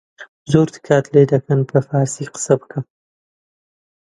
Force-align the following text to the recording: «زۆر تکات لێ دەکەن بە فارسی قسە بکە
«زۆر 0.51 0.67
تکات 0.75 1.05
لێ 1.13 1.23
دەکەن 1.33 1.59
بە 1.69 1.79
فارسی 1.87 2.29
قسە 2.33 2.53
بکە 2.59 2.79